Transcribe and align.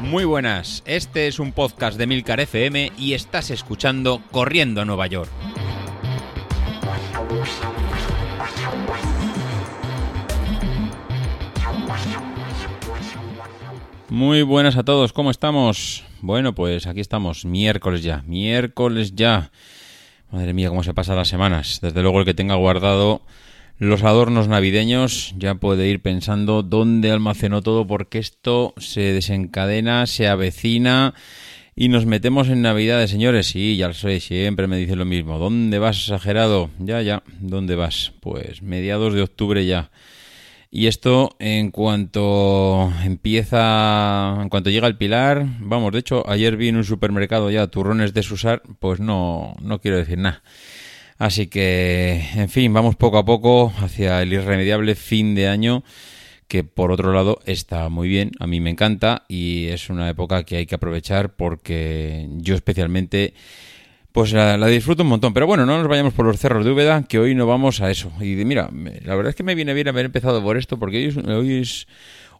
Muy 0.00 0.24
buenas, 0.24 0.82
este 0.86 1.26
es 1.26 1.38
un 1.38 1.52
podcast 1.52 1.98
de 1.98 2.06
Milcar 2.06 2.40
FM 2.40 2.92
y 2.96 3.14
estás 3.14 3.50
escuchando 3.50 4.22
Corriendo 4.30 4.80
a 4.80 4.84
Nueva 4.84 5.06
York. 5.08 5.30
Muy 14.08 14.42
buenas 14.42 14.76
a 14.76 14.84
todos, 14.84 15.12
¿cómo 15.12 15.30
estamos? 15.30 16.04
Bueno, 16.22 16.54
pues 16.54 16.86
aquí 16.86 17.00
estamos, 17.00 17.44
miércoles 17.44 18.02
ya, 18.02 18.22
miércoles 18.26 19.14
ya. 19.14 19.50
Madre 20.30 20.54
mía, 20.54 20.68
cómo 20.68 20.82
se 20.82 20.94
pasan 20.94 21.16
las 21.16 21.28
semanas. 21.28 21.80
Desde 21.82 22.02
luego 22.02 22.20
el 22.20 22.24
que 22.24 22.34
tenga 22.34 22.54
guardado 22.54 23.22
los 23.78 24.02
adornos 24.02 24.48
navideños 24.48 25.34
ya 25.36 25.56
puede 25.56 25.88
ir 25.88 26.00
pensando 26.00 26.62
dónde 26.62 27.10
almacenó 27.10 27.62
todo 27.62 27.86
porque 27.86 28.18
esto 28.18 28.72
se 28.78 29.12
desencadena, 29.12 30.06
se 30.06 30.28
avecina 30.28 31.14
y 31.74 31.90
nos 31.90 32.06
metemos 32.06 32.48
en 32.48 32.62
Navidades, 32.62 33.10
señores. 33.10 33.48
Sí, 33.48 33.76
ya 33.76 33.88
lo 33.88 33.94
sé, 33.94 34.18
siempre 34.20 34.66
me 34.66 34.78
dicen 34.78 34.98
lo 34.98 35.04
mismo. 35.04 35.38
¿Dónde 35.38 35.78
vas, 35.78 35.98
exagerado? 35.98 36.70
Ya, 36.78 37.02
ya, 37.02 37.22
¿dónde 37.38 37.76
vas? 37.76 38.14
Pues 38.20 38.62
mediados 38.62 39.12
de 39.12 39.20
octubre 39.20 39.66
ya. 39.66 39.90
Y 40.70 40.86
esto 40.86 41.36
en 41.38 41.70
cuanto 41.70 42.90
empieza, 43.04 44.38
en 44.40 44.48
cuanto 44.48 44.70
llega 44.70 44.88
el 44.88 44.96
pilar, 44.96 45.46
vamos, 45.60 45.92
de 45.92 45.98
hecho 45.98 46.28
ayer 46.28 46.56
vi 46.56 46.68
en 46.68 46.76
un 46.76 46.84
supermercado 46.84 47.50
ya 47.50 47.66
turrones 47.66 48.14
de 48.14 48.22
Susar, 48.22 48.62
pues 48.78 48.98
no, 48.98 49.54
no 49.60 49.78
quiero 49.80 49.98
decir 49.98 50.18
nada. 50.18 50.42
Así 51.18 51.46
que, 51.46 52.28
en 52.34 52.48
fin, 52.48 52.72
vamos 52.72 52.96
poco 52.96 53.18
a 53.18 53.24
poco 53.24 53.72
hacia 53.78 54.22
el 54.22 54.32
irremediable 54.32 54.94
fin 54.94 55.34
de 55.34 55.48
año 55.48 55.82
que 56.48 56.62
por 56.62 56.92
otro 56.92 57.12
lado 57.12 57.40
está 57.44 57.88
muy 57.88 58.08
bien, 58.08 58.30
a 58.38 58.46
mí 58.46 58.60
me 58.60 58.70
encanta 58.70 59.24
y 59.28 59.66
es 59.66 59.90
una 59.90 60.08
época 60.08 60.44
que 60.44 60.56
hay 60.56 60.66
que 60.66 60.76
aprovechar 60.76 61.34
porque 61.34 62.28
yo 62.36 62.54
especialmente 62.54 63.34
pues 64.12 64.32
la, 64.32 64.56
disfruto 64.68 65.02
un 65.02 65.10
montón. 65.10 65.34
Pero 65.34 65.46
bueno, 65.46 65.66
no 65.66 65.76
nos 65.76 65.88
vayamos 65.88 66.14
por 66.14 66.24
los 66.24 66.38
cerros 66.38 66.64
de 66.64 66.70
Úbeda, 66.70 67.02
que 67.02 67.18
hoy 67.18 67.34
no 67.34 67.46
vamos 67.46 67.82
a 67.82 67.90
eso. 67.90 68.10
Y 68.18 68.36
mira, 68.46 68.70
la 69.04 69.14
verdad 69.14 69.28
es 69.28 69.36
que 69.36 69.42
me 69.42 69.54
viene 69.54 69.74
bien 69.74 69.88
haber 69.88 70.06
empezado 70.06 70.42
por 70.42 70.56
esto 70.56 70.78
porque 70.78 70.96
hoy 70.96 71.04
es, 71.04 71.16
hoy 71.18 71.68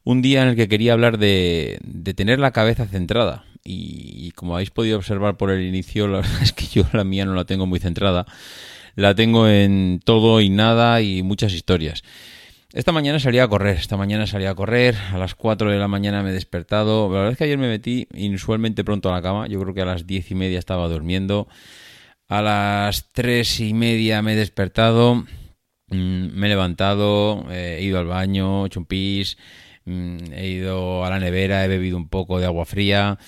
un 0.03 0.23
día 0.23 0.43
en 0.43 0.49
el 0.49 0.57
que 0.57 0.69
quería 0.69 0.95
hablar 0.95 1.19
de, 1.19 1.79
de 1.85 2.15
tener 2.15 2.39
la 2.39 2.53
cabeza 2.53 2.87
centrada. 2.87 3.45
Y, 3.67 4.31
como 4.37 4.55
habéis 4.55 4.71
podido 4.71 4.97
observar 4.97 5.37
por 5.37 5.51
el 5.51 5.63
inicio, 5.63 6.07
la 6.07 6.19
verdad 6.23 6.43
es 6.43 6.53
que 6.53 6.67
yo 6.67 6.85
la 6.93 7.05
mía 7.05 7.25
no 7.25 7.35
la 7.35 7.45
tengo 7.45 7.67
muy 7.67 7.81
centrada. 7.81 8.27
La 8.95 9.15
tengo 9.15 9.49
en 9.49 10.01
todo 10.05 10.41
y 10.41 10.49
nada 10.49 11.03
y 11.03 11.23
muchas 11.23 11.53
historias. 11.53 12.03
Esta 12.73 12.93
mañana 12.93 13.19
salí 13.19 13.39
a 13.39 13.49
correr, 13.49 13.77
esta 13.77 13.97
mañana 13.97 14.27
salí 14.27 14.45
a 14.45 14.55
correr, 14.55 14.97
a 15.13 15.19
las 15.19 15.35
4 15.35 15.71
de 15.71 15.79
la 15.79 15.89
mañana 15.89 16.23
me 16.23 16.31
he 16.31 16.33
despertado. 16.33 17.09
La 17.09 17.19
verdad 17.19 17.33
es 17.33 17.39
que 17.39 17.45
ayer 17.45 17.59
me 17.59 17.69
metí 17.69 18.07
inusualmente 18.15 18.85
pronto 18.85 19.09
a 19.09 19.13
la 19.13 19.23
cama, 19.23 19.47
yo 19.47 19.61
creo 19.61 19.73
que 19.73 19.83
a 19.83 19.87
las 19.87 20.07
10 20.07 20.33
y 20.33 20.35
media 20.35 20.59
estaba 20.59 20.89
durmiendo. 20.89 21.49
A 22.29 22.43
las 22.43 23.13
3 23.13 23.61
y 23.61 23.73
media 23.73 24.21
me 24.21 24.33
he 24.35 24.37
despertado, 24.37 25.25
mm, 25.89 26.29
me 26.35 26.47
he 26.47 26.51
levantado, 26.51 27.47
he 27.51 27.83
ido 27.83 27.99
al 27.99 28.07
baño, 28.07 28.65
he 28.65 28.67
hecho 28.67 28.81
un 28.81 28.87
pis, 28.87 29.39
mm, 29.85 30.33
he 30.33 30.49
ido 30.49 31.05
a 31.05 31.11
la 31.11 31.21
nevera, 31.21 31.65
he 31.65 31.69
bebido 31.69 31.97
un 31.97 32.09
poco 32.09 32.41
de 32.41 32.47
agua 32.47 32.67
fría. 32.67 33.19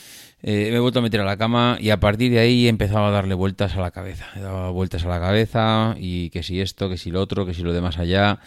Eh, 0.42 0.68
me 0.70 0.76
he 0.76 0.80
vuelto 0.80 1.00
a 1.00 1.02
meter 1.02 1.20
a 1.20 1.24
la 1.24 1.36
cama 1.36 1.78
y 1.80 1.90
a 1.90 1.98
partir 1.98 2.30
de 2.30 2.38
ahí 2.38 2.66
he 2.66 2.68
empezado 2.68 3.06
a 3.06 3.10
darle 3.10 3.34
vueltas 3.34 3.74
a 3.74 3.80
la 3.80 3.90
cabeza. 3.90 4.26
He 4.36 4.40
dado 4.40 4.72
vueltas 4.72 5.04
a 5.04 5.08
la 5.08 5.18
cabeza 5.18 5.96
y 5.98 6.30
que 6.30 6.42
si 6.42 6.60
esto, 6.60 6.88
que 6.88 6.96
si 6.96 7.10
lo 7.10 7.20
otro, 7.20 7.44
que 7.44 7.54
si 7.54 7.62
lo 7.62 7.72
de 7.72 7.80
más 7.80 7.98
allá. 7.98 8.38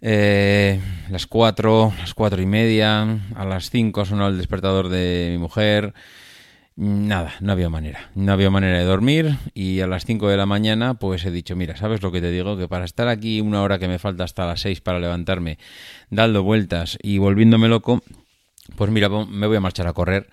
Eh, 0.00 0.80
las 1.10 1.26
cuatro, 1.26 1.92
las 1.98 2.14
cuatro 2.14 2.40
y 2.40 2.46
media, 2.46 3.02
a 3.34 3.44
las 3.44 3.70
cinco 3.70 4.04
sonó 4.04 4.28
el 4.28 4.38
despertador 4.38 4.88
de 4.88 5.30
mi 5.32 5.38
mujer. 5.38 5.92
Nada, 6.76 7.34
no 7.40 7.50
había 7.50 7.68
manera. 7.68 8.10
No 8.14 8.32
había 8.32 8.50
manera 8.50 8.78
de 8.78 8.84
dormir 8.84 9.36
y 9.52 9.80
a 9.80 9.88
las 9.88 10.04
5 10.04 10.28
de 10.28 10.36
la 10.36 10.46
mañana 10.46 10.94
pues 10.94 11.24
he 11.24 11.32
dicho, 11.32 11.56
mira, 11.56 11.76
¿sabes 11.76 12.02
lo 12.02 12.12
que 12.12 12.20
te 12.20 12.30
digo? 12.30 12.56
Que 12.56 12.68
para 12.68 12.84
estar 12.84 13.08
aquí 13.08 13.40
una 13.40 13.62
hora 13.62 13.80
que 13.80 13.88
me 13.88 13.98
falta 13.98 14.22
hasta 14.22 14.46
las 14.46 14.60
6 14.60 14.80
para 14.80 15.00
levantarme, 15.00 15.58
dando 16.10 16.44
vueltas 16.44 16.96
y 17.02 17.18
volviéndome 17.18 17.66
loco, 17.66 18.00
pues 18.76 18.92
mira, 18.92 19.08
me 19.08 19.48
voy 19.48 19.56
a 19.56 19.60
marchar 19.60 19.88
a 19.88 19.92
correr 19.92 20.28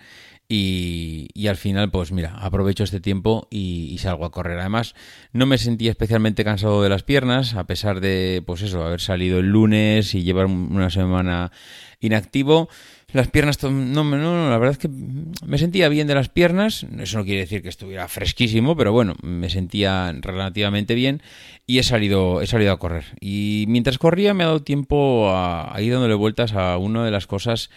y, 0.48 1.48
al 1.48 1.58
final, 1.58 1.90
pues 1.90 2.12
mira, 2.12 2.36
aprovecho 2.40 2.84
este 2.84 3.00
tiempo 3.00 3.48
y, 3.50 3.98
salgo 4.00 4.26
a 4.26 4.32
correr. 4.32 4.60
Además, 4.60 4.94
no 5.34 5.46
me 5.46 5.58
sentía 5.58 5.90
especialmente 5.90 6.44
cansado 6.44 6.84
de 6.84 6.90
las 6.90 7.04
piernas, 7.04 7.56
a 7.56 7.66
pesar 7.66 8.00
de, 8.00 8.44
pues 8.46 8.62
eso, 8.62 8.84
haber 8.84 9.02
salido 9.02 9.40
el 9.40 9.48
lunes 9.48 10.14
y 10.14 10.24
llevar 10.24 10.46
una 10.46 10.90
semana 10.90 11.52
inactivo. 12.00 12.70
Las 13.12 13.30
piernas, 13.30 13.64
no, 13.64 14.04
no, 14.04 14.50
la 14.50 14.58
verdad 14.58 14.74
es 14.74 14.78
que 14.78 14.90
me 14.90 15.58
sentía 15.58 15.90
bien 15.90 16.06
de 16.06 16.16
las 16.16 16.30
piernas. 16.30 16.86
Eso 17.00 17.18
no 17.18 17.24
quiere 17.24 17.42
decir 17.42 17.62
que 17.62 17.70
estuviera 17.70 18.08
fresquísimo, 18.08 18.76
pero 18.76 18.92
bueno, 18.92 19.16
me 19.24 19.50
sentía 19.50 20.14
relativamente 20.20 20.96
bien 20.96 21.22
y 21.66 21.80
he 21.80 21.84
salido, 21.84 22.42
he 22.42 22.48
salido 22.48 22.74
a 22.74 22.78
correr. 22.78 23.06
Y 23.22 23.66
mientras 23.70 23.98
corría 23.98 24.34
me 24.34 24.44
ha 24.44 24.48
dado 24.48 24.64
tiempo 24.64 25.30
a, 25.30 25.74
a 25.74 25.82
ir 25.82 25.94
dándole 25.94 26.14
vueltas 26.14 26.54
a 26.54 26.78
una 26.78 27.06
de 27.06 27.12
las 27.12 27.26
cosas 27.26 27.70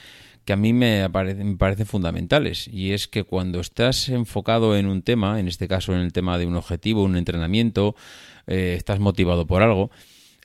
que 0.48 0.54
a 0.54 0.56
mí 0.56 0.72
me, 0.72 1.10
parecen 1.10 1.84
fundamentales 1.84 2.68
y 2.68 2.92
es 2.92 3.06
que 3.06 3.24
cuando 3.24 3.60
estás 3.60 4.08
enfocado 4.08 4.78
en 4.78 4.86
un 4.86 5.02
tema, 5.02 5.40
en 5.40 5.46
este 5.46 5.68
caso 5.68 5.92
en 5.92 6.00
el 6.00 6.14
tema 6.14 6.38
de 6.38 6.46
un 6.46 6.56
objetivo, 6.56 7.02
un 7.02 7.18
entrenamiento, 7.18 7.94
eh, 8.46 8.72
estás 8.74 8.98
motivado 8.98 9.46
por 9.46 9.60
algo, 9.60 9.90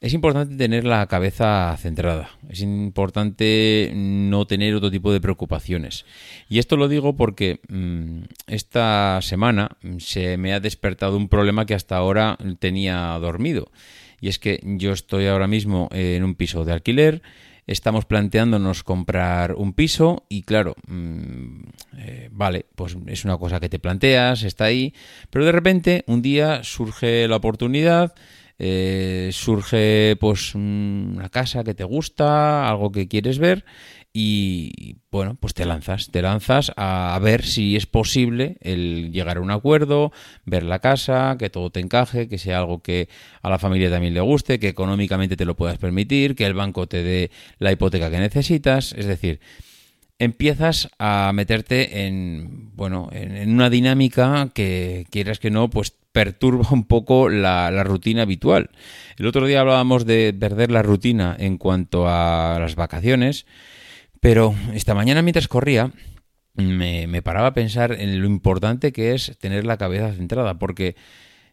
es 0.01 0.13
importante 0.13 0.57
tener 0.57 0.83
la 0.83 1.07
cabeza 1.07 1.73
centrada, 1.79 2.31
es 2.49 2.59
importante 2.59 3.93
no 3.95 4.45
tener 4.45 4.75
otro 4.75 4.91
tipo 4.91 5.13
de 5.13 5.21
preocupaciones. 5.21 6.03
Y 6.49 6.59
esto 6.59 6.75
lo 6.75 6.89
digo 6.89 7.15
porque 7.15 7.61
mm, 7.69 8.23
esta 8.47 9.21
semana 9.21 9.77
se 9.99 10.35
me 10.35 10.51
ha 10.51 10.59
despertado 10.59 11.15
un 11.15 11.29
problema 11.29 11.65
que 11.65 11.75
hasta 11.75 11.95
ahora 11.95 12.37
tenía 12.59 13.17
dormido. 13.21 13.71
Y 14.19 14.27
es 14.27 14.37
que 14.37 14.59
yo 14.63 14.91
estoy 14.91 15.27
ahora 15.27 15.47
mismo 15.47 15.87
en 15.93 16.25
un 16.25 16.35
piso 16.35 16.65
de 16.65 16.73
alquiler, 16.73 17.21
estamos 17.67 18.05
planteándonos 18.05 18.83
comprar 18.83 19.55
un 19.55 19.73
piso 19.73 20.25
y 20.29 20.43
claro, 20.43 20.75
mm, 20.87 21.61
eh, 21.97 22.29
vale, 22.31 22.65
pues 22.75 22.97
es 23.07 23.25
una 23.25 23.37
cosa 23.37 23.59
que 23.59 23.69
te 23.69 23.79
planteas, 23.79 24.43
está 24.43 24.65
ahí, 24.65 24.93
pero 25.29 25.45
de 25.45 25.51
repente 25.51 26.03
un 26.07 26.21
día 26.21 26.63
surge 26.63 27.27
la 27.27 27.37
oportunidad, 27.37 28.13
eh, 28.59 29.29
surge 29.31 30.15
pues 30.19 30.55
una 30.55 31.29
casa 31.29 31.63
que 31.63 31.73
te 31.73 31.83
gusta, 31.83 32.69
algo 32.69 32.91
que 32.91 33.07
quieres 33.07 33.39
ver 33.39 33.65
y 34.15 34.97
bueno, 35.09 35.35
pues 35.39 35.55
te 35.55 35.65
lanzas, 35.65 36.11
te 36.11 36.21
lanzas 36.21 36.71
a, 36.77 37.17
ver 37.19 37.43
si 37.43 37.75
es 37.75 37.87
posible 37.87 38.57
el 38.61 39.11
llegar 39.11 39.37
a 39.37 39.41
un 39.41 39.49
acuerdo, 39.49 40.11
ver 40.45 40.61
la 40.63 40.77
casa, 40.79 41.35
que 41.39 41.49
todo 41.49 41.71
te 41.71 41.79
encaje, 41.79 42.29
que 42.29 42.37
sea 42.37 42.59
algo 42.59 42.83
que 42.83 43.09
a 43.41 43.49
la 43.49 43.57
familia 43.57 43.89
también 43.89 44.13
le 44.13 44.21
guste, 44.21 44.59
que 44.59 44.67
económicamente 44.67 45.35
te 45.35 45.45
lo 45.45 45.55
puedas 45.55 45.79
permitir, 45.79 46.35
que 46.35 46.45
el 46.45 46.53
banco 46.53 46.85
te 46.87 47.01
dé 47.01 47.31
la 47.57 47.71
hipoteca 47.71 48.11
que 48.11 48.19
necesitas, 48.19 48.93
es 48.93 49.07
decir, 49.07 49.39
empiezas 50.19 50.89
a 50.99 51.31
meterte 51.33 52.05
en 52.05 52.75
bueno, 52.75 53.09
en, 53.11 53.53
una 53.53 53.69
dinámica 53.69 54.49
que 54.53 55.05
quieras 55.09 55.39
que 55.39 55.51
no, 55.51 55.69
pues 55.69 55.93
perturba 56.11 56.67
un 56.71 56.85
poco 56.85 57.29
la, 57.29 57.71
la, 57.71 57.83
rutina 57.83 58.23
habitual. 58.23 58.69
El 59.17 59.27
otro 59.27 59.45
día 59.47 59.61
hablábamos 59.61 60.05
de 60.05 60.35
perder 60.37 60.71
la 60.71 60.83
rutina 60.83 61.35
en 61.39 61.57
cuanto 61.57 62.07
a 62.07 62.57
las 62.59 62.75
vacaciones. 62.75 63.45
Pero 64.19 64.55
esta 64.73 64.95
mañana 64.95 65.21
mientras 65.21 65.49
corría, 65.49 65.91
me, 66.53 67.07
me, 67.07 67.21
paraba 67.21 67.47
a 67.47 67.53
pensar 67.53 67.91
en 67.91 68.21
lo 68.21 68.27
importante 68.27 68.93
que 68.93 69.13
es 69.13 69.37
tener 69.39 69.65
la 69.65 69.77
cabeza 69.77 70.13
centrada, 70.13 70.59
porque 70.59 70.95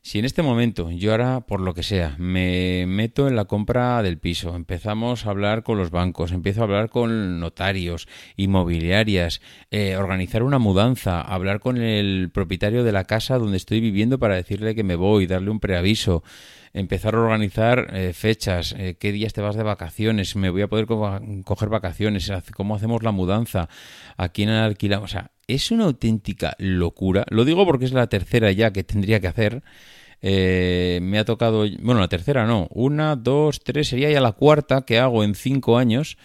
si 0.02 0.18
en 0.18 0.24
este 0.24 0.42
momento 0.42 0.90
yo 0.90 1.10
ahora, 1.10 1.40
por 1.42 1.60
lo 1.60 1.74
que 1.74 1.82
sea, 1.82 2.16
me 2.18 2.86
meto 2.86 3.28
en 3.28 3.36
la 3.36 3.44
compra 3.44 4.02
del 4.02 4.18
piso, 4.18 4.56
empezamos 4.56 5.26
a 5.26 5.30
hablar 5.30 5.62
con 5.62 5.76
los 5.76 5.90
bancos, 5.90 6.32
empiezo 6.32 6.62
a 6.62 6.64
hablar 6.64 6.88
con 6.88 7.38
notarios, 7.38 8.08
inmobiliarias, 8.36 9.42
eh, 9.70 9.96
organizar 9.96 10.42
una 10.42 10.58
mudanza, 10.58 11.20
hablar 11.20 11.60
con 11.60 11.76
el 11.76 12.30
propietario 12.32 12.82
de 12.82 12.92
la 12.92 13.04
casa 13.04 13.38
donde 13.38 13.58
estoy 13.58 13.80
viviendo 13.80 14.18
para 14.18 14.36
decirle 14.36 14.74
que 14.74 14.84
me 14.84 14.96
voy, 14.96 15.26
darle 15.26 15.50
un 15.50 15.60
preaviso, 15.60 16.24
empezar 16.72 17.14
a 17.14 17.20
organizar 17.20 17.90
eh, 17.92 18.12
fechas, 18.14 18.74
eh, 18.78 18.96
qué 18.98 19.12
días 19.12 19.34
te 19.34 19.42
vas 19.42 19.56
de 19.56 19.64
vacaciones, 19.64 20.34
me 20.34 20.48
voy 20.48 20.62
a 20.62 20.68
poder 20.68 20.86
coger 20.86 21.68
vacaciones, 21.68 22.32
cómo 22.54 22.74
hacemos 22.74 23.02
la 23.02 23.12
mudanza, 23.12 23.68
a 24.16 24.30
quién 24.30 24.48
alquilamos. 24.48 25.10
O 25.10 25.12
sea, 25.12 25.30
es 25.54 25.70
una 25.70 25.84
auténtica 25.84 26.54
locura. 26.58 27.24
Lo 27.30 27.44
digo 27.44 27.64
porque 27.66 27.84
es 27.84 27.92
la 27.92 28.08
tercera 28.08 28.52
ya 28.52 28.72
que 28.72 28.84
tendría 28.84 29.20
que 29.20 29.28
hacer. 29.28 29.62
Eh, 30.22 30.98
me 31.02 31.18
ha 31.18 31.24
tocado, 31.24 31.64
bueno, 31.80 32.00
la 32.00 32.08
tercera 32.08 32.46
no, 32.46 32.68
una, 32.70 33.16
dos, 33.16 33.60
tres, 33.60 33.88
sería 33.88 34.10
ya 34.10 34.20
la 34.20 34.32
cuarta 34.32 34.82
que 34.82 34.98
hago 34.98 35.24
en 35.24 35.34
cinco 35.34 35.78
años. 35.78 36.18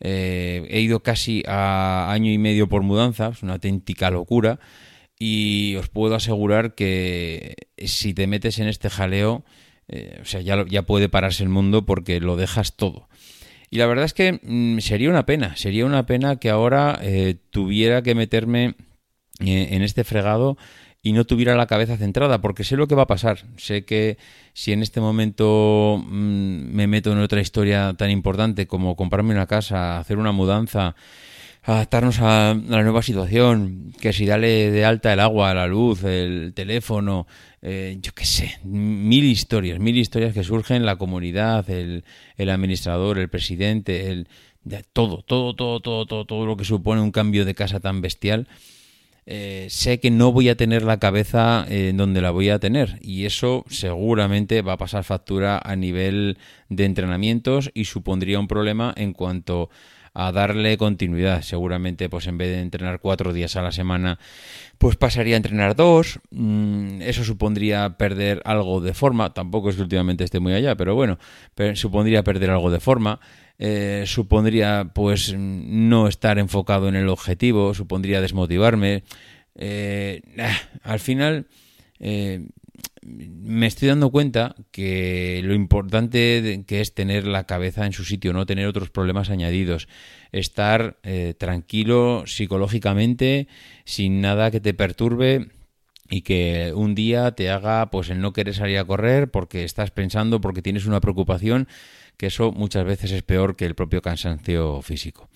he 0.00 0.80
ido 0.80 1.00
casi 1.02 1.42
a 1.46 2.10
año 2.10 2.30
y 2.30 2.38
medio 2.38 2.68
por 2.68 2.82
mudanza, 2.82 3.28
es 3.28 3.42
una 3.42 3.54
auténtica 3.54 4.10
locura. 4.10 4.58
Y 5.18 5.76
os 5.76 5.88
puedo 5.88 6.14
asegurar 6.14 6.74
que 6.74 7.54
si 7.78 8.12
te 8.12 8.26
metes 8.26 8.58
en 8.58 8.68
este 8.68 8.90
jaleo, 8.90 9.44
eh, 9.88 10.18
o 10.20 10.24
sea, 10.24 10.40
ya, 10.40 10.64
ya 10.68 10.82
puede 10.82 11.08
pararse 11.08 11.42
el 11.42 11.48
mundo 11.48 11.86
porque 11.86 12.20
lo 12.20 12.36
dejas 12.36 12.74
todo. 12.76 13.08
Y 13.76 13.78
la 13.78 13.84
verdad 13.84 14.06
es 14.06 14.14
que 14.14 14.40
mm, 14.42 14.78
sería 14.78 15.10
una 15.10 15.26
pena, 15.26 15.54
sería 15.54 15.84
una 15.84 16.06
pena 16.06 16.36
que 16.36 16.48
ahora 16.48 16.98
eh, 17.02 17.36
tuviera 17.50 18.00
que 18.00 18.14
meterme 18.14 18.74
eh, 19.38 19.68
en 19.72 19.82
este 19.82 20.02
fregado 20.02 20.56
y 21.02 21.12
no 21.12 21.26
tuviera 21.26 21.54
la 21.56 21.66
cabeza 21.66 21.98
centrada, 21.98 22.40
porque 22.40 22.64
sé 22.64 22.78
lo 22.78 22.88
que 22.88 22.94
va 22.94 23.02
a 23.02 23.06
pasar. 23.06 23.44
Sé 23.58 23.84
que 23.84 24.16
si 24.54 24.72
en 24.72 24.80
este 24.80 25.02
momento 25.02 26.02
mm, 26.02 26.74
me 26.74 26.86
meto 26.86 27.12
en 27.12 27.18
otra 27.18 27.42
historia 27.42 27.92
tan 27.98 28.10
importante 28.10 28.66
como 28.66 28.96
comprarme 28.96 29.34
una 29.34 29.46
casa, 29.46 29.98
hacer 29.98 30.16
una 30.16 30.32
mudanza, 30.32 30.96
adaptarnos 31.66 32.20
a, 32.20 32.54
la 32.68 32.82
nueva 32.82 33.02
situación, 33.02 33.92
que 34.00 34.12
si 34.12 34.24
dale 34.24 34.70
de 34.70 34.84
alta 34.84 35.12
el 35.12 35.18
agua, 35.18 35.52
la 35.52 35.66
luz, 35.66 36.04
el 36.04 36.52
teléfono, 36.54 37.26
eh, 37.60 37.98
yo 38.00 38.12
qué 38.12 38.24
sé, 38.24 38.58
mil 38.62 39.24
historias, 39.24 39.80
mil 39.80 39.96
historias 39.96 40.32
que 40.32 40.44
surgen, 40.44 40.86
la 40.86 40.96
comunidad, 40.96 41.68
el, 41.68 42.04
administrador, 42.38 43.18
el 43.18 43.28
presidente, 43.28 44.10
el, 44.10 44.28
todo, 44.92 45.22
todo, 45.22 45.56
todo, 45.56 45.80
todo, 45.80 46.06
todo, 46.06 46.24
todo 46.24 46.46
lo 46.46 46.56
que 46.56 46.64
supone 46.64 47.00
un 47.00 47.10
cambio 47.10 47.44
de 47.44 47.56
casa 47.56 47.80
tan 47.80 48.00
bestial. 48.00 48.46
Eh, 49.28 49.66
sé 49.70 49.98
que 49.98 50.12
no 50.12 50.30
voy 50.30 50.48
a 50.48 50.56
tener 50.56 50.84
la 50.84 51.00
cabeza 51.00 51.66
en 51.68 51.96
donde 51.96 52.20
la 52.20 52.30
voy 52.30 52.48
a 52.48 52.60
tener 52.60 53.00
y 53.02 53.24
eso 53.24 53.64
seguramente 53.68 54.62
va 54.62 54.74
a 54.74 54.78
pasar 54.78 55.02
factura 55.02 55.58
a 55.58 55.74
nivel 55.74 56.38
de 56.68 56.84
entrenamientos 56.84 57.72
y 57.74 57.86
supondría 57.86 58.38
un 58.38 58.46
problema 58.46 58.94
en 58.96 59.12
cuanto 59.12 59.68
darle 60.32 60.76
continuidad. 60.78 61.42
Seguramente, 61.42 62.08
pues 62.08 62.26
en 62.26 62.38
vez 62.38 62.48
de 62.48 62.60
entrenar 62.60 63.00
cuatro 63.00 63.32
días 63.32 63.56
a 63.56 63.62
la 63.62 63.72
semana, 63.72 64.18
pues 64.78 64.96
pasaría 64.96 65.34
a 65.34 65.38
entrenar 65.38 65.76
dos. 65.76 66.20
Mm, 66.30 67.02
eso 67.02 67.24
supondría 67.24 67.96
perder 67.98 68.42
algo 68.44 68.80
de 68.80 68.94
forma. 68.94 69.34
Tampoco 69.34 69.70
es 69.70 69.76
que 69.76 69.82
últimamente 69.82 70.24
esté 70.24 70.40
muy 70.40 70.54
allá, 70.54 70.74
pero 70.76 70.94
bueno, 70.94 71.18
supondría 71.74 72.24
perder 72.24 72.50
algo 72.50 72.70
de 72.70 72.80
forma. 72.80 73.20
Eh, 73.58 74.04
supondría 74.06 74.90
pues 74.94 75.34
no 75.36 76.08
estar 76.08 76.38
enfocado 76.38 76.88
en 76.88 76.96
el 76.96 77.08
objetivo, 77.08 77.74
supondría 77.74 78.20
desmotivarme. 78.20 79.02
Eh, 79.54 80.22
al 80.82 81.00
final 81.00 81.46
eh, 81.98 82.46
me 83.06 83.66
estoy 83.66 83.88
dando 83.88 84.10
cuenta 84.10 84.56
que 84.72 85.40
lo 85.44 85.54
importante 85.54 86.64
que 86.66 86.80
es 86.80 86.94
tener 86.94 87.26
la 87.26 87.44
cabeza 87.44 87.86
en 87.86 87.92
su 87.92 88.04
sitio, 88.04 88.32
no 88.32 88.46
tener 88.46 88.66
otros 88.66 88.90
problemas 88.90 89.30
añadidos, 89.30 89.88
estar 90.32 90.98
eh, 91.02 91.34
tranquilo 91.38 92.24
psicológicamente, 92.26 93.48
sin 93.84 94.20
nada 94.20 94.50
que 94.50 94.60
te 94.60 94.74
perturbe 94.74 95.48
y 96.10 96.22
que 96.22 96.72
un 96.74 96.94
día 96.94 97.32
te 97.32 97.50
haga 97.50 97.90
pues 97.90 98.10
el 98.10 98.20
no 98.20 98.32
querer 98.32 98.54
salir 98.54 98.78
a 98.78 98.84
correr 98.84 99.30
porque 99.30 99.64
estás 99.64 99.90
pensando, 99.90 100.40
porque 100.40 100.62
tienes 100.62 100.86
una 100.86 101.00
preocupación, 101.00 101.68
que 102.16 102.26
eso 102.26 102.50
muchas 102.52 102.84
veces 102.84 103.12
es 103.12 103.22
peor 103.22 103.56
que 103.56 103.66
el 103.66 103.74
propio 103.74 104.02
cansancio 104.02 104.82
físico. 104.82 105.28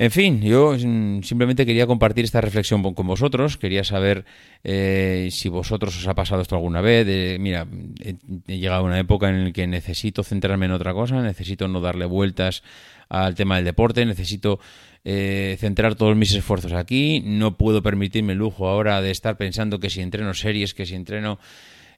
En 0.00 0.12
fin, 0.12 0.40
yo 0.40 0.76
mm, 0.78 1.22
simplemente 1.24 1.66
quería 1.66 1.88
compartir 1.88 2.24
esta 2.24 2.40
reflexión 2.40 2.94
con 2.94 3.06
vosotros. 3.08 3.56
Quería 3.56 3.82
saber 3.82 4.24
eh, 4.62 5.28
si 5.32 5.48
vosotros 5.48 5.98
os 5.98 6.06
ha 6.06 6.14
pasado 6.14 6.40
esto 6.40 6.54
alguna 6.54 6.80
vez. 6.80 7.04
mira, 7.40 7.66
he, 7.98 8.14
llegado 8.46 8.82
a 8.82 8.84
una 8.84 9.00
época 9.00 9.28
en 9.28 9.46
la 9.46 9.52
que 9.52 9.66
necesito 9.66 10.22
centrarme 10.22 10.66
en 10.66 10.72
otra 10.72 10.94
cosa, 10.94 11.20
necesito 11.20 11.66
no 11.66 11.80
darle 11.80 12.06
vueltas 12.06 12.62
al 13.08 13.34
tema 13.34 13.56
del 13.56 13.64
deporte, 13.64 14.06
necesito 14.06 14.60
eh, 15.04 15.56
centrar 15.58 15.96
todos 15.96 16.16
mis 16.16 16.32
esfuerzos 16.32 16.74
aquí. 16.74 17.20
No 17.24 17.56
puedo 17.56 17.82
permitirme 17.82 18.34
el 18.34 18.38
lujo 18.38 18.68
ahora 18.68 19.02
de 19.02 19.10
estar 19.10 19.36
pensando 19.36 19.80
que 19.80 19.90
si 19.90 20.00
entreno 20.00 20.32
series, 20.32 20.74
que 20.74 20.86
si 20.86 20.94
entreno... 20.94 21.40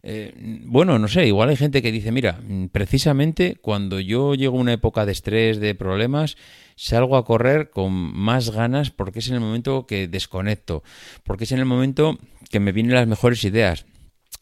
Eh, 0.02 0.32
bueno, 0.64 0.98
no 0.98 1.08
sé, 1.08 1.26
igual 1.26 1.50
hay 1.50 1.56
gente 1.56 1.82
que 1.82 1.92
dice, 1.92 2.10
mira, 2.12 2.40
precisamente 2.72 3.56
cuando 3.60 4.00
yo 4.00 4.34
llego 4.34 4.56
a 4.56 4.60
una 4.60 4.72
época 4.72 5.04
de 5.04 5.12
estrés, 5.12 5.60
de 5.60 5.74
problemas, 5.74 6.36
salgo 6.76 7.16
a 7.16 7.24
correr 7.24 7.70
con 7.70 7.92
más 7.92 8.50
ganas 8.50 8.90
porque 8.90 9.18
es 9.18 9.28
en 9.28 9.34
el 9.34 9.40
momento 9.40 9.86
que 9.86 10.08
desconecto, 10.08 10.82
porque 11.24 11.44
es 11.44 11.52
en 11.52 11.58
el 11.58 11.66
momento 11.66 12.18
que 12.50 12.60
me 12.60 12.72
vienen 12.72 12.94
las 12.94 13.06
mejores 13.06 13.44
ideas. 13.44 13.84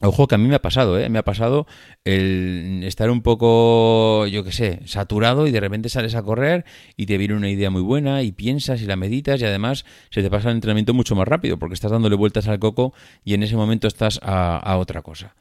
Ojo 0.01 0.29
que 0.29 0.37
a 0.37 0.39
mí 0.39 0.47
me 0.47 0.55
ha 0.55 0.63
pasado, 0.63 0.97
¿eh? 0.99 1.09
Me 1.09 1.19
ha 1.19 1.25
pasado 1.25 1.67
el 2.05 2.83
estar 2.85 3.11
un 3.11 3.21
poco, 3.21 4.29
yo 4.29 4.45
qué 4.45 4.53
sé, 4.53 4.81
saturado 4.85 5.49
y 5.49 5.51
de 5.51 5.59
repente 5.59 5.89
sales 5.89 6.15
a 6.15 6.23
correr 6.23 6.65
y 6.97 7.07
te 7.07 7.19
viene 7.19 7.35
una 7.35 7.51
idea 7.51 7.69
muy 7.69 7.83
buena 7.83 8.23
y 8.23 8.31
piensas 8.31 8.81
y 8.81 8.87
la 8.87 8.95
meditas 8.95 9.41
y 9.41 9.45
además 9.45 9.85
se 10.11 10.23
te 10.23 10.31
pasa 10.31 10.51
el 10.51 10.55
entrenamiento 10.55 10.95
mucho 10.95 11.17
más 11.17 11.27
rápido 11.27 11.59
porque 11.59 11.75
estás 11.75 11.91
dándole 11.91 12.15
vueltas 12.15 12.47
al 12.47 12.61
coco 12.61 12.95
y 13.25 13.35
en 13.35 13.43
ese 13.43 13.57
momento 13.57 13.89
estás 13.89 14.21
a 14.23 14.77
otra 14.79 15.03
cosa. 15.03 15.35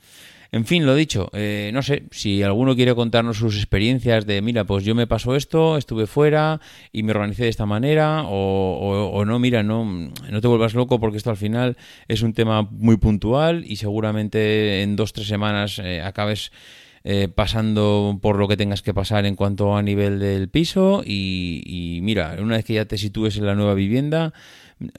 En 0.52 0.66
fin, 0.66 0.86
lo 0.86 0.96
dicho, 0.96 1.30
eh, 1.34 1.72
no 1.74 1.82
sé, 1.82 2.04
si 2.12 2.42
alguno 2.42 2.76
quiere 2.76 2.96
contarnos 2.96 3.38
sus 3.38 3.56
experiencias 3.58 4.26
de, 4.26 4.42
mira, 4.42 4.64
pues 4.64 4.86
yo 4.86 4.96
me 4.96 5.08
pasó 5.08 5.36
esto, 5.36 5.78
estuve 5.78 6.08
fuera 6.08 6.62
y 6.92 7.04
me 7.04 7.12
organicé 7.12 7.44
de 7.44 7.50
esta 7.50 7.66
manera, 7.66 8.24
o, 8.26 9.24
no, 9.26 9.40
mira, 9.40 9.64
no, 9.64 9.84
no 9.86 10.42
te 10.42 10.48
vuelvas 10.48 10.74
loco 10.74 11.00
porque 11.00 11.18
esto 11.18 11.30
al 11.30 11.38
final 11.38 11.78
es 12.08 12.22
un 12.22 12.34
tema 12.34 12.62
muy 12.64 12.98
puntual 12.98 13.66
y 13.68 13.76
seguramente 13.76 14.84
en 14.84 14.96
dos, 14.96 15.12
tres 15.12 15.28
semanas 15.28 15.80
eh, 15.80 16.02
acabes 16.02 16.52
eh, 17.04 17.28
pasando 17.28 18.20
por 18.22 18.38
lo 18.38 18.48
que 18.48 18.58
tengas 18.58 18.82
que 18.82 18.94
pasar 18.94 19.26
en 19.26 19.36
cuanto 19.36 19.76
a 19.78 19.82
nivel 19.82 20.20
del 20.20 20.50
piso 20.50 21.04
y, 21.06 21.62
y 21.66 22.02
mira, 22.02 22.36
una 22.40 22.58
vez 22.58 22.66
que 22.66 22.74
ya 22.74 22.86
te 22.86 22.98
sitúes 22.98 23.38
en 23.38 23.46
la 23.46 23.56
nueva 23.56 23.74
vivienda, 23.76 24.34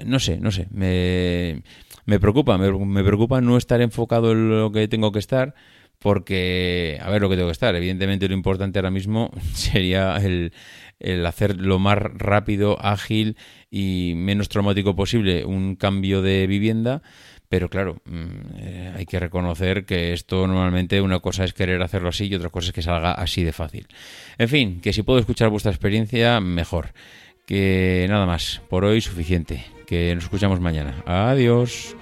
no 0.05 0.19
sé, 0.19 0.39
no 0.39 0.51
sé, 0.51 0.69
me 0.71 1.63
me 2.09 2.19
preocupa, 2.19 2.57
me, 2.57 3.05
preocupa 3.05 3.43
no 3.43 3.59
estar 3.59 3.83
enfocado 3.83 4.33
en 4.33 4.49
lo 4.49 4.73
que 4.73 4.89
tengo 4.89 5.13
que 5.13 5.19
estar, 5.19 5.55
porque, 5.99 6.99
a 7.03 7.11
ver 7.11 7.21
lo 7.21 7.29
que 7.29 7.37
tengo 7.37 7.49
que 7.49 7.53
estar, 7.53 7.77
evidentemente 7.77 8.27
lo 8.29 8.33
importante 8.33 8.79
ahora 8.79 8.91
mismo 8.91 9.31
sería 9.53 10.17
el, 10.17 10.55
el 11.01 11.27
hacer 11.27 11.61
lo 11.61 11.79
más 11.79 11.99
rápido, 11.99 12.79
ágil 12.81 13.37
y 13.71 14.15
menos 14.17 14.49
traumático 14.49 14.97
posible 14.97 15.45
un 15.45 15.77
cambio 15.77 16.23
de 16.23 16.47
vivienda, 16.47 17.03
pero 17.51 17.69
claro, 17.69 18.01
mm, 18.07 18.57
eh, 18.57 18.93
hay 18.97 19.05
que 19.05 19.21
reconocer 19.21 19.85
que 19.85 20.15
esto 20.15 20.47
normalmente 20.47 21.03
una 21.03 21.21
cosa 21.21 21.45
es 21.45 21.53
querer 21.53 21.83
hacerlo 21.83 22.09
así 22.09 22.27
y 22.27 22.35
otra 22.35 22.49
cosa 22.49 22.69
es 22.69 22.73
que 22.73 22.81
salga 22.81 23.13
así 23.13 23.45
de 23.45 23.53
fácil. 23.53 23.87
En 24.39 24.49
fin, 24.49 24.81
que 24.81 24.95
si 24.95 25.03
puedo 25.03 25.19
escuchar 25.19 25.51
vuestra 25.51 25.73
experiencia, 25.73 26.41
mejor. 26.41 26.95
Que 27.49 28.05
nada 28.11 28.27
más, 28.27 28.61
por 28.69 28.85
hoy 28.85 29.00
suficiente 29.00 29.65
que 29.87 30.15
nos 30.15 30.25
escuchamos 30.25 30.61
mañana. 30.61 31.03
Adiós. 31.06 31.97